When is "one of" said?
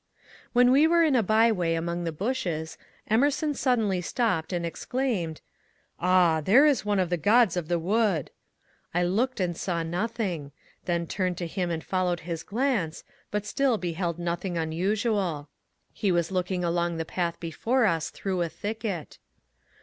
6.83-7.11